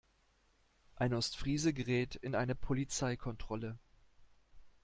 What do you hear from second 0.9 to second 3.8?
Ein Ostfriese gerät in eine Polizeikontrolle.